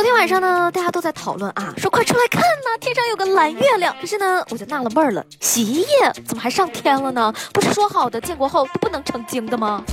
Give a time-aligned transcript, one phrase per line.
[0.00, 3.94] 昨天晚上呢，大家都在讨论啊，说快出来看呐，天上有个蓝月亮。
[4.00, 7.30] 可是呢，我就纳了闷儿了，洗衣液怎么还上天了呢？
[7.52, 9.84] 不是说好的建国后都不能成精的吗？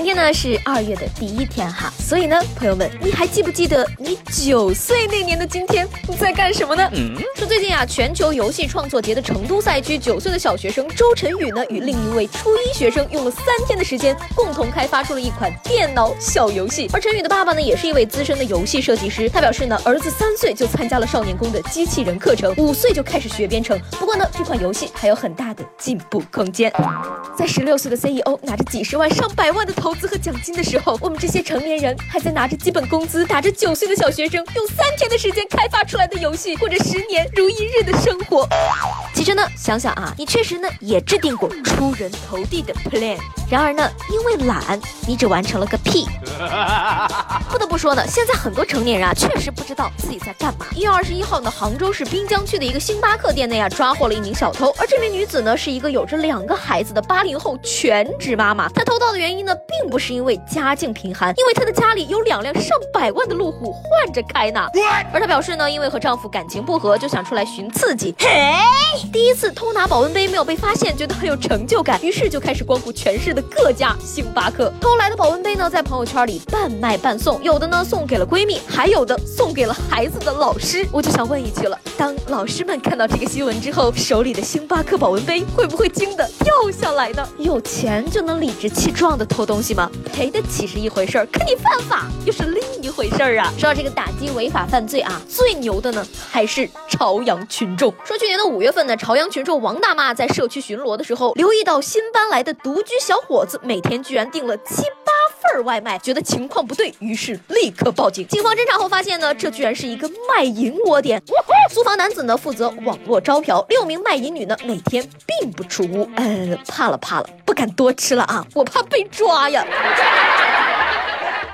[0.00, 6.90] 今天呢是二月的第一天哈，所以呢，朋友们，你还记不记得你九岁那年的今天你在干什么呢？
[7.36, 16.88] 说最近啊，全球游戏创作节的成都赛区，九岁的小学生周晨宇呢，与另一位初一学生用了三天的时间，共同开发出了一款电脑小游戏。
[16.94, 23.78] 而陈宇的爸爸呢，也是一位资深的游戏设计师，他表示呢，儿子三岁就参加了少年宫的机器人课程，五岁就开始学编程。
[23.98, 26.72] 不过呢，这款游戏还有很大的进步空间。
[27.36, 38.48] 在十六岁的 CEO 拿着几十万、上百万的投投资和奖金的时候，我们这些成年人还在拿着基本工资，打着九岁的小学生用三天的时间开发出来的游戏，过着十年如一日的生活。
[39.20, 43.18] 其实呢，想想啊，你确实呢也制定过出人头地的 plan，
[43.50, 46.06] 然而呢，因为懒，你只完成了个屁。
[47.52, 50.64] 不得不说呢，现在很多成年人啊，确实不知道自己在干嘛。
[50.74, 58.70] 一月二十一号呢，杭州市滨江区的一个星巴克店内啊，抓获了一名小偷，而这名女子呢，是一个有着两个孩子的八零后全职妈妈。
[58.70, 64.66] 她偷盗的原因呢，并不是因为家境贫寒，因为她的家里有两辆上百万的路虎换着开呢。
[65.12, 68.14] 而她表示呢，因为和丈夫感情不和，就想出来寻刺激。
[68.18, 68.56] 嘿，
[69.12, 74.72] 第一次偷拿保温杯没有被发现，觉得很有成就感，于是就开始光顾全市的各家星巴克。
[74.80, 80.86] 偷来的保温杯呢，在朋友圈里半卖半送，有的呢送给了闺蜜，还有的送给了孩子的老师。
[80.92, 87.28] 我就想问一句了，当老师们看到这个新闻之后，手里的星巴克保温杯会不会惊得掉下来呢？
[87.38, 89.90] 有钱就能理直气壮的偷东西吗？
[90.12, 93.52] 赔得起是一回事儿，可你犯法又是另一回事儿啊！
[93.58, 97.92] 说到这个打击违法犯罪啊，最牛的呢还是朝阳群众。
[98.04, 108.28] 说去年的五月份呢，朝阳群众王大妈在社区巡逻的时候，留意到新搬来的独居小伙子每天居然订了七八份外卖，觉得情况不对，于是立刻报警。
[108.28, 111.18] 警方侦查后发现呢，这居然是一个卖淫窝点。
[111.70, 115.02] 租房男子呢负责网络招嫖，六名卖淫女呢每天
[115.40, 116.06] 并不出屋。
[116.16, 119.64] 呃，怕了怕了，不敢多吃了啊，我怕被抓呀。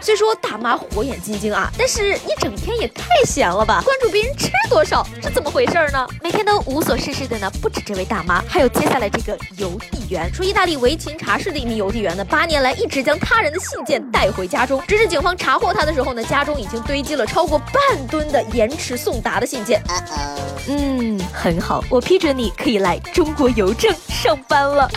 [0.01, 3.83] 虽说大妈火眼金睛啊，但是你整天也太闲了吧？
[3.85, 6.07] 关注别人吃多少是怎么回事呢？
[6.23, 10.33] 每天都无所事事的呢，不止这位大妈，还有接下来这个邮递员。
[10.33, 19.83] 说意大利维琴察市的一名邮递员呢，八年来一直将他人的信件带回家中，直至警方查获他的时候呢，家中已经堆积了超过半吨的延迟送达的信件。
[20.69, 24.89] 嗯，很好，我批准你可以来中国邮政上班了。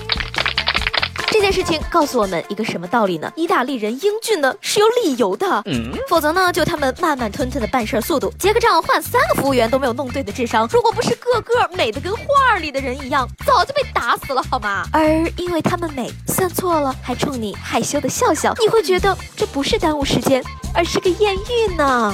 [1.32, 3.32] 这件事情告诉我们一个什么道理呢？
[3.36, 5.64] 意大利人英俊呢是有理由的，
[6.08, 14.84] 否则呢就他们慢慢吞吞的办事速度，结个账换三个服务员都没有弄对的智商，如果不是个个美的跟画里的人一样，早就被打死了好吗？
[14.92, 22.14] 而因为他们美，算错了还冲你害羞的笑笑，你会觉得这不是耽误时间，而是个艳遇呢。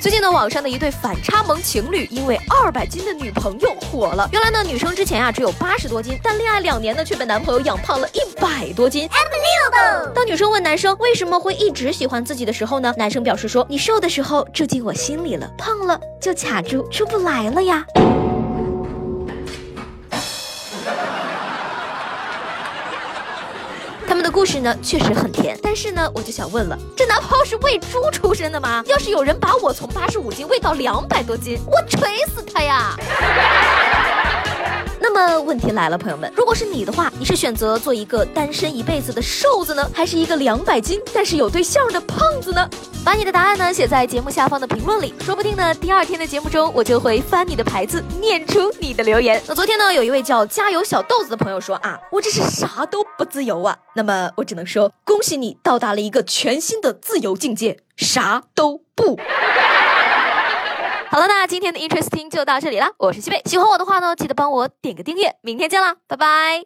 [0.00, 4.28] 最近呢，网上的一对反差萌情侣因为二百斤的女朋友火了。
[4.32, 9.08] 原来呢，女生之前啊只有八十多斤，但恋爱两年呢却被男朋友养胖了一百多斤。
[10.14, 17.84] 当女生问男生为什么会一直喜欢自己的时候呢，男生表示说：“你瘦的时候住进我心里了，胖了就卡住出不来了呀。
[24.06, 28.82] ”他们的故事呢确实很甜，但是呢，我就想问了，这男朋友是喂猪出身的吗？
[28.86, 32.94] 要是有人把我从八十五斤喂到两百多斤，我锤死他呀！
[35.14, 42.68] 那么问题来了，朋友们，如果是你的话，你是选择做一个单身一辈子的瘦子呢，还是一个两百斤但是有对象的胖子呢？
[43.04, 49.40] 把你的答案呢写在节目下方的评论里，说不定呢第二天的节目中我就会翻你的牌子，念出你的留言。
[49.46, 53.78] 那昨天呢有一位叫加油小豆子的朋友说啊，我这是啥都不自由啊。
[53.94, 59.16] 那么我只能说，恭喜你到达了一个全新的自由境界，啥都不。
[61.14, 66.64] 好了，那今天的 Interesting 就到这里啦，我是西贝，喜欢我的话呢，记得帮我点个订阅，明天见啦，拜拜。